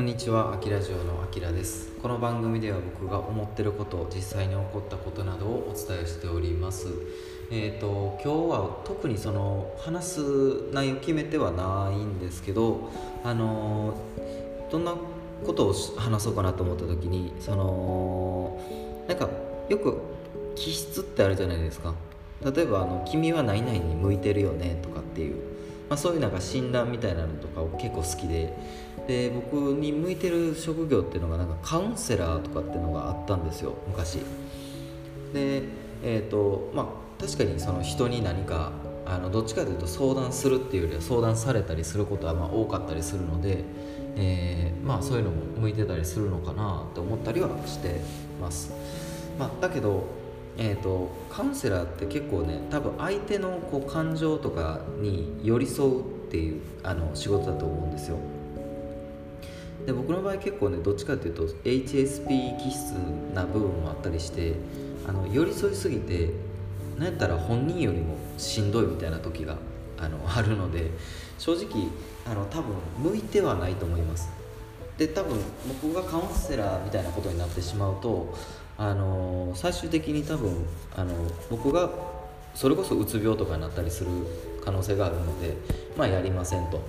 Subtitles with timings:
[0.00, 1.92] こんにちは、あきラジオのあきらです。
[2.00, 6.88] この番組では僕が思ってること、実際に起こったことなどをお伝えしております。
[7.50, 10.20] えっ、と今日は特にその話す
[10.72, 12.90] 内容決めてはないんですけど、
[13.22, 13.92] あの
[14.70, 14.94] どんな
[15.44, 18.58] ことを話そうかなと思った時に、その
[19.06, 19.28] なんか
[19.68, 19.98] よく
[20.56, 21.94] 気質ってあるじゃないですか。
[22.42, 25.49] 例えばあの君は何々に向いてるよねとかっていう。
[25.90, 28.56] まあ、そういうなんか診断みたいなのとかを結構好きで
[29.08, 34.20] で僕に向いてる職業っていうのがなんかカウンセラーとかっていうのがあったんですよ昔。
[35.34, 35.64] で
[36.02, 36.86] えっ、とまあ
[37.20, 38.72] 確かにその人に何か
[39.04, 43.64] あのどっちかというと相談するっていうよりは相談されたりすることはまあ多かったりするので、
[44.16, 48.00] えーまあそういうのも向いてたりするのかなと思ったりはして
[48.40, 48.72] ます、
[49.38, 50.04] まあ、だけど
[50.62, 58.18] えーと、カウンセラーって結構ね多分相手のこう感情とかに寄り添うっていうあの仕事だと思うんですよ。
[59.86, 62.90] で僕の場合結構ねどっちかっていうと HSP 気質
[63.34, 64.52] な部分もあったりして
[65.08, 66.28] あの寄り添いすぎて
[66.98, 69.56] なんやったら本人よりもしんどいみたいな時が
[69.96, 70.90] あの あるので
[71.38, 71.88] 正直
[72.26, 72.74] あの多分
[73.12, 74.28] 向いてはないと思います。
[74.98, 75.38] で多分
[75.82, 78.34] 僕がカウンセラーみたいなことになってしまうと
[78.80, 81.12] あの最終的に多分あの
[81.50, 81.90] 僕が
[82.54, 84.10] それこそうつ病とかになったりする
[84.64, 85.54] 可能性があるので
[85.98, 86.80] まあやりませんと。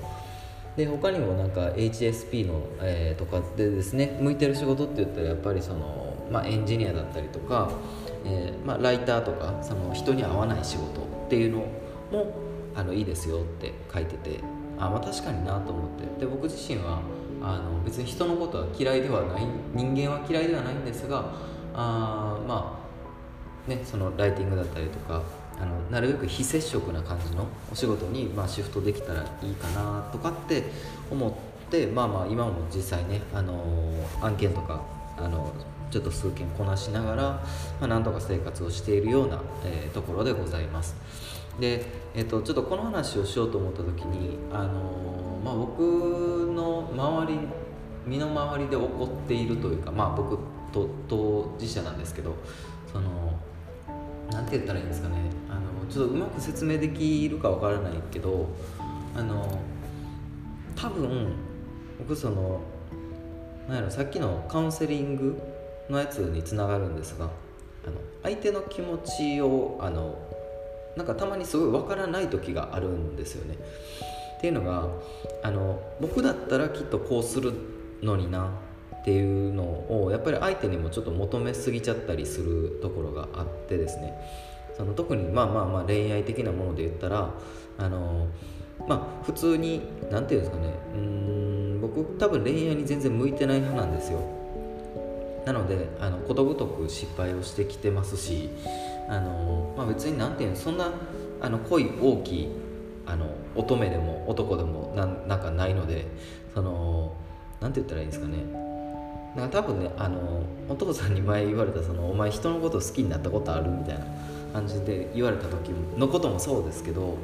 [0.78, 7.70] で他にもなんか HSP の、えー、とかでですね向いてる仕事って言ったらやっぱりその、まあ、エンジニアだったりとか、
[8.24, 11.58] えーまあ、ライターとかその人に合わない仕事っていうの
[12.10, 12.34] も
[12.74, 14.40] あのいいですよって書いてて
[14.80, 16.22] あまあ確かになと思って。
[16.22, 17.02] で僕自身は
[17.44, 21.34] あの別に人のことは嫌いではない人間は嫌いではないんですが
[21.74, 22.80] あま
[23.68, 25.22] あねそのライティングだったりとか
[25.60, 30.64] あのなるべく非接触な感じのお仕事に、まあ、シフトできたらいいかなとかって
[31.12, 33.64] 思ってまあまあ今も実際ね、あの
[34.22, 34.82] 案件とか、
[35.18, 35.54] あの
[35.92, 37.44] ちょっと数件こなしながら、ま
[37.82, 40.96] あ、なんとか生活をしているような、えーところでございます。
[41.60, 47.40] で、えーと、ちょっとこの話をしようと思った時に、あのまあ、僕の周り
[48.06, 50.40] 身の回りで起こっているというかまあ僕
[50.72, 52.36] と当事者なんですけど
[52.92, 53.40] その
[54.32, 55.16] なんて言ったらいいんですかね
[55.50, 58.48] あのちょっとうまく説明できるかわからないけど
[59.16, 59.60] あの
[60.76, 61.34] 多分
[62.00, 62.62] 僕その
[63.68, 65.42] なんやろさっきのカウンセリング
[65.90, 70.18] のやつにつながるんですがあの相手の気持ちをあの
[70.96, 73.58] なんかたまにすごいわからない時があるんですよね。
[74.38, 74.90] っていうのが
[75.44, 77.54] あの僕だったらきっとこうする
[78.02, 78.50] のにな
[79.02, 79.64] っていうの
[80.04, 84.14] をやっぱり相手にもちょっと求めすぎちゃったりするところがあってですね。
[84.78, 87.34] その特にまあまあまあ恋愛的なもので言ったら
[87.78, 88.28] あの
[88.88, 89.82] まあ普通に
[90.12, 90.74] 何て言うんですかね。
[90.96, 94.20] うん僕多分恋愛に全然向いてない派なんですよ。
[95.46, 98.50] なのであのことごとく失敗をしてきてますし
[99.10, 100.92] あの、まあ、別に何て言うのそんな
[101.42, 102.50] あの恋大きい
[103.08, 103.26] あの
[103.56, 106.06] 乙女でも男でもなんなんかないので
[106.54, 107.16] その
[107.60, 108.61] 何て言ったらいいんですかね。
[109.36, 114.06] なんか多分ねあのお父さんに前言われたその「お前人のこと好きになったことある?」みたいな
[114.54, 117.16] 感じで言われた時のこともそうですけど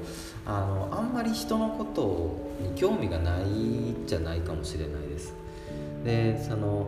[0.45, 3.44] あのあんまり人のことに興味がない
[4.06, 5.34] じゃないかもしれないです
[6.06, 6.88] でその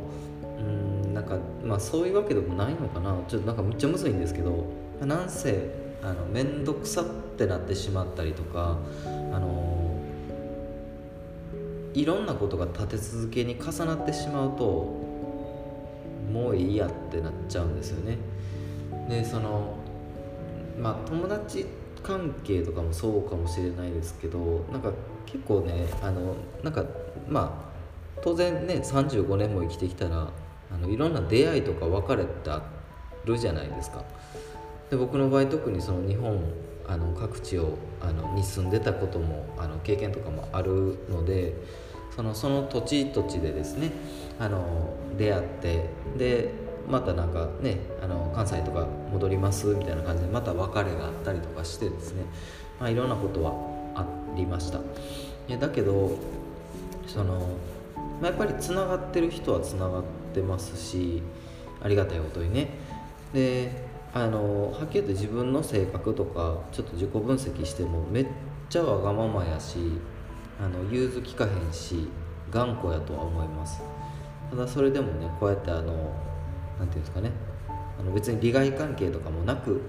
[0.57, 4.63] うんなんかまあそういうわけでもないのかなちょっとなんかめっちゃむずいんですけど
[5.05, 5.69] なんせ
[6.01, 7.05] あの面倒くさっ
[7.37, 8.77] てなってしまったりとか
[9.33, 9.89] あの
[11.93, 14.98] いろんなことが立て続けに重なってしまうと
[16.29, 18.17] もういいやってなっちゃうんですよね。
[19.09, 19.75] でその
[20.79, 21.65] まあ友達
[22.03, 24.91] 関係とかもそうかもしれないですけどなんか
[25.25, 26.85] 結構ねあのなんか
[27.27, 30.29] まあ当然ね35年も生きてきたら
[30.71, 32.63] あのいろんな出会いとか別れてあ
[33.25, 34.03] るじゃないですか。
[34.89, 36.41] で僕の場合特にその日本
[36.87, 41.53] あの各地をあのに住んでたこともあの経験とかもあるので
[42.15, 43.91] そのその土地土地でですね
[44.39, 45.85] あの出会って
[46.17, 46.49] で
[46.87, 52.23] またなんかねあの関西とか戻りますみたいな感じでまた別れがあったりとかしてですね、
[52.79, 53.53] まあ、いろんなことは
[53.95, 54.79] ありました。
[55.57, 56.17] だけど
[57.07, 57.47] その、
[58.21, 60.03] まあ、やっぱりつながってる人はつながっ
[60.33, 61.23] てますし
[61.81, 62.69] ありがたいことにね。
[63.33, 68.27] であのはっきり言って自分の性格とかちょっと自己分析してもめっ
[68.69, 69.77] ちゃわがままやし
[70.61, 72.09] あの融通きかへんし
[72.51, 73.81] 頑固やとは思います
[74.49, 75.93] ただそれでもねこうやってあの何て
[76.77, 77.31] 言うんですかね
[77.99, 79.81] あの別に利害関係とかもなく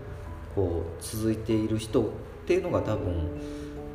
[0.54, 2.06] こう続いている人っ
[2.46, 3.30] ていうのが多分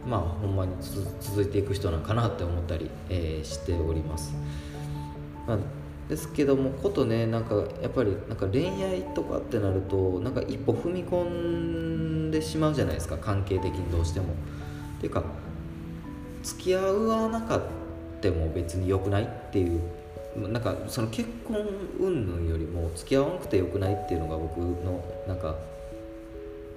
[0.07, 0.73] まあほんまに
[1.19, 4.33] 続いていく人なんかなって思ったり、えー、しております
[5.47, 5.57] まあ、
[6.09, 14.33] ですけどもことねなんかやっぱりなんか恋愛とかってなるとなんか一歩踏み込んでしまうじゃないですか関係的にどうしても。
[14.97, 15.23] っていうか
[16.45, 17.61] 付き合わなかっ
[18.21, 19.81] ても別に良くないっていう
[20.37, 21.57] なんかその結婚
[21.99, 25.55] 云々よりも付き合わなくてよくないっていうのが僕のなんか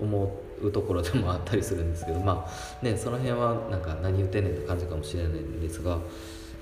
[0.01, 0.33] 思
[0.63, 5.99] うところでもあったりするんですけどまあねその辺はなんか何言ってんねんって感じかもしれないんですが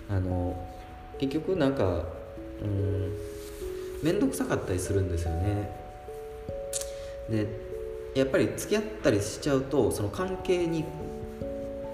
[0.08, 0.56] あの
[1.18, 2.04] 結局なんか
[2.62, 3.12] うん
[4.02, 5.70] 面倒くさかったりするんですよね。
[7.30, 7.46] で
[8.14, 10.84] やっぱり付き合ったりしちゃうとその関係に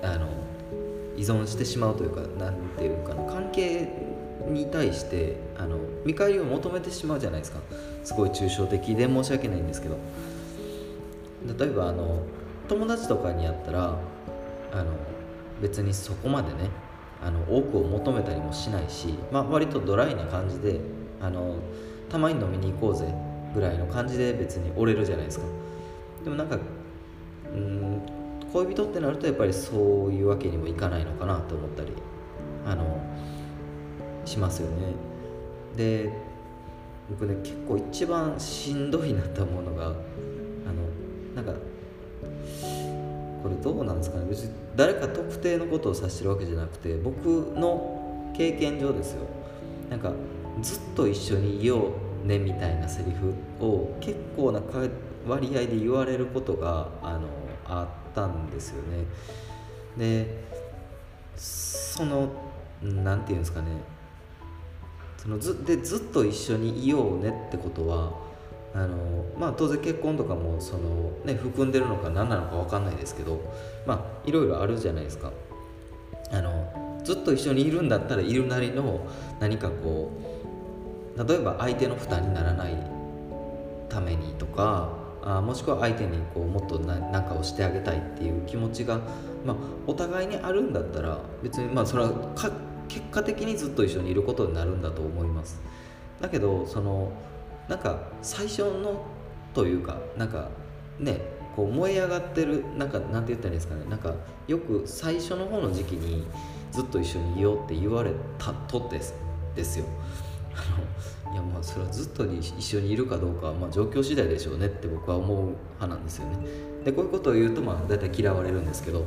[0.03, 0.29] あの
[1.23, 3.25] 依存してしまうというか何ていうかな。
[3.31, 3.89] 関係
[4.49, 7.61] に対してあの見返りを求めてしまうじゃないですか。
[8.03, 9.97] すごい抽象的で申し訳ないんですけど。
[11.59, 12.23] 例えばあの
[12.69, 13.99] 友達とかにやったら
[14.73, 14.93] あの
[15.61, 16.71] 別にそこまでね
[17.21, 20.81] あの多くを求めたりもしないし、まあ、割とドライな感じで
[21.21, 21.57] あの
[22.09, 23.13] たまに飲みに行こうぜ
[23.55, 25.47] ぐらいの感じで別に折れるじゃないですか。
[26.25, 26.59] でもなんか
[27.53, 28.22] うん
[28.53, 31.93] 恋人ってなるとやっぱりそういうわけにもいかないのかなと思ったり
[32.67, 33.01] あの
[34.25, 34.95] しますよね。
[35.77, 36.13] で
[37.11, 39.95] 僕ね結構一番しんどいなと思うのがあの
[41.35, 41.53] なんか
[43.43, 44.27] これどうなんですかね。
[44.29, 47.27] 別に誰か特定のことを指してるわけじゃなくて僕
[47.57, 49.23] の経験上ですよ。
[49.91, 50.13] なんか
[50.61, 51.89] ずっと一緒にいよ
[52.25, 53.35] うねみたいなセリフ
[53.65, 54.61] を結構な
[55.27, 57.27] 割合で言われることがあの
[57.81, 59.05] あったんですよね。
[59.97, 60.45] で
[61.37, 62.29] その
[62.83, 63.69] 何て言うんですかね。
[65.17, 68.13] そのずでずっと一緒にいようねってことは
[68.75, 73.41] あのまあ当然結婚とかもその、ね、含んでるのか何なのか分かんないですけど
[73.87, 75.33] まあいろいろあるじゃないですか。
[76.31, 79.07] あのずっと一緒にいるんだったらいるなりの
[79.39, 80.11] 何かこ
[81.17, 82.77] う例えば相手の負担にならない
[83.89, 89.01] ためにとかあもしくは相手にこうもっと何かをしてあげたいっていう気持ちが、
[89.45, 92.11] まあ、お互いにあるんだったら別にまあそれは
[92.89, 95.61] 結果的にずっと一緒にいることになるんだと思います。
[96.21, 97.13] だけどその
[97.69, 99.05] なんか最初の
[99.55, 100.49] というかなんか
[100.99, 101.21] ね
[101.57, 104.15] こう燃え上がってるなんかなんて言ったらいいんですかねなんか
[104.47, 106.27] よく最初の方の時期に
[106.71, 109.15] ずっと一緒にいようって言われたとです
[109.55, 109.85] ですよ。
[111.33, 116.37] いやまあそれはずっとに一緒にいるかどうかはまあ状況次第でしょうねって僕は思う派なんですよね。
[116.85, 119.07] でこういうことを言うとまあ大体嫌われるんですけど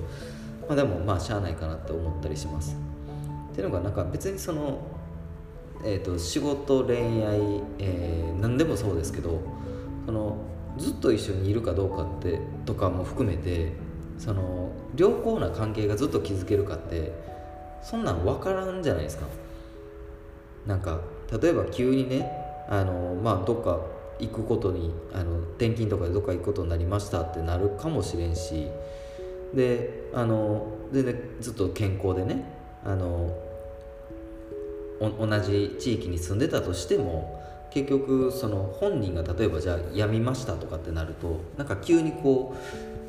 [0.67, 2.75] まあでもまあしゃあないかなって思ったりします。
[3.51, 4.79] っていうのがなんか別にその
[5.83, 9.39] えーと、仕事恋愛、えー、何でもそうですけど
[10.07, 10.37] その
[10.77, 13.73] ずっと一緒にいるかどうかってとかも含めて
[14.17, 17.11] その良好な関係がずっと築けるかって
[17.83, 19.27] そんなん分からんじゃないですか。
[20.65, 21.01] なんか
[21.31, 22.29] 例えば急にね
[22.69, 23.79] あのまあどっか
[24.19, 28.67] 行くことにあの転勤とかでどっか行くことになりましたってなるかもしれんし
[29.53, 32.43] であので、ね、ずっと健康でね
[32.85, 33.35] あの
[34.99, 42.55] 同じ地域に住んでたとしても結局その本人が例えばじゃあ辞みましたとかってなるとなんか急にこ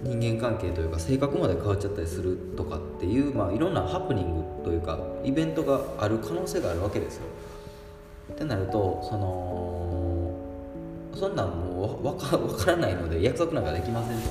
[0.05, 7.23] う人間関係というか性格まで変わっちゃったりするとかっていう、まあ、いろんなハプニングというかイベントがある可能性があるわけですよ。
[8.37, 10.31] ってなるとその
[11.15, 14.29] そんなんもう分か分からないので約束なんかできませんと。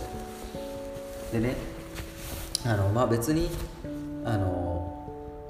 [1.33, 1.55] でね
[2.63, 3.49] あのまあ別に
[4.23, 4.75] あの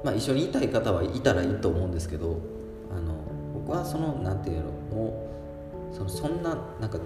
[0.03, 2.39] まあ、一緒にいたい方はいたらいいと思うんですけど
[2.95, 3.15] あの
[3.55, 5.29] 僕はその何て言うのも
[5.91, 6.99] うそのそんななんか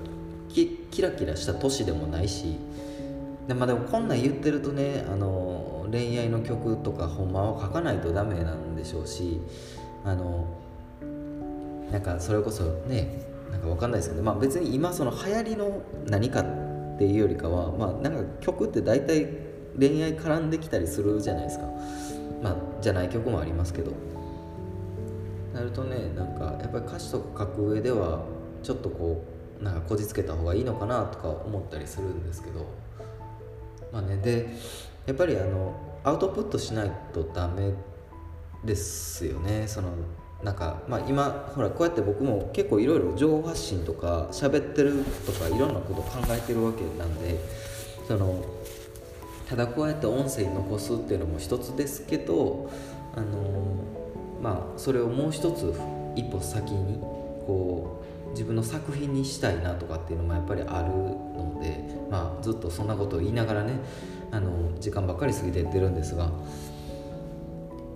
[0.49, 2.57] キキラキラした年でもないし
[3.47, 9.39] で,、まあ、でもこんなん言ってるとねあの恋愛の曲とかほんまは書かないとダメなんでしょうし
[10.03, 10.45] あの
[11.91, 19.27] なんかそれこそねなんか分かんないですけど、まあ、別に今その流行りの何かっていうよりかは、まあ、なんか曲って大体
[19.77, 21.65] 恋愛絡んできたりするじゃないですか。
[22.41, 23.91] まあじゃない曲もありますけど。
[25.53, 28.23] なるとねなんかやっぱり歌詞とか書く上では
[28.61, 29.23] ちょっとこ
[29.59, 32.65] うなんかこじつけた方がいいのかなとか思ったりするんですけど。
[33.91, 34.49] まあねで
[35.05, 37.73] やっぱりあのアウトプットしないとダメ
[38.63, 39.67] ですよね。
[39.67, 39.89] その
[40.43, 47.39] なんかまあ今ほらこうやって僕も結構いろいろ情報発信とか喋ってるとかいろんなこと考えてるわけなんで
[48.07, 48.43] その
[49.49, 52.69] ただこうやって音声に残すっていうのも一つですけど
[53.15, 53.83] あの
[54.41, 55.73] まあそれをもう一つ
[56.15, 56.99] 一歩先に
[57.45, 63.73] こう自分の作品にしたいなとかっていうのもやっぱりあるので、まあ、ずっとそんなことを言いながらね
[64.31, 66.29] あの時間ばっかり過ぎていってるんですが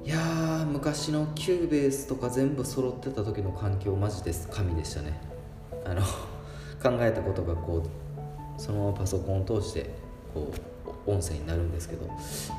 [0.06, 5.18] いやー昔の Cubase とか全部揃ってた時の環境マジです神でしたね。
[5.86, 6.02] あの
[6.84, 9.92] 考えたことがこうそのままパソコンを通して
[10.34, 10.52] こ
[11.08, 12.06] う音声になるんですけど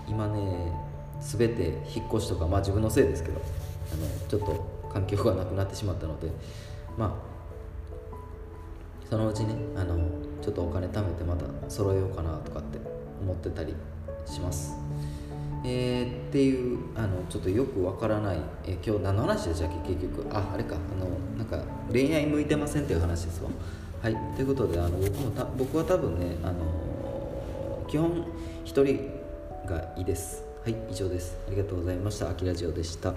[0.09, 0.73] 今ね
[1.21, 3.41] 全て引っ越しとかまあ自分のせいですけど
[3.93, 6.31] あのちょっと環境がなくなってしまったので
[6.97, 7.13] まあ
[9.11, 9.99] そのうちねあの
[10.41, 12.79] ちょっとお金貯めてまた揃えようかなとかって
[13.21, 13.75] 思ってたり
[14.25, 14.75] します。
[15.67, 19.95] えー、っていうあのちょっとよくわからない、えー、今日何の話でしたっけ？
[19.95, 20.27] 結局。
[20.31, 20.77] ああれか。
[20.77, 23.49] あのなんか恋愛向いてませんっていう話ですわ。
[24.03, 24.17] はい。
[24.37, 26.55] ということであの僕もた僕は多分ねあの
[27.89, 28.27] 基本
[28.67, 28.85] 1人
[29.67, 30.45] がいいです。
[30.63, 30.77] はい。
[30.91, 31.37] 以上です。
[31.49, 32.29] ありがとうございました。
[32.29, 33.15] あきラジオでした。